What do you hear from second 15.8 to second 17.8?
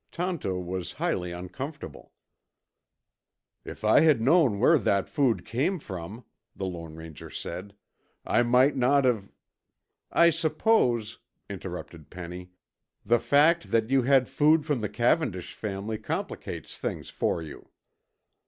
complicates things for you."